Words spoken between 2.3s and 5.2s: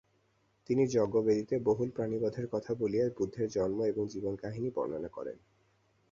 কথা বলিয়া বুদ্ধের জন্ম এবং জীবন-কাহিনী বর্ণনা